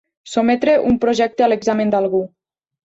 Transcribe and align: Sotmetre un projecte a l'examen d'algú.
Sotmetre 0.35 0.73
un 0.93 0.97
projecte 1.05 1.47
a 1.49 1.53
l'examen 1.55 1.95
d'algú. 1.95 2.27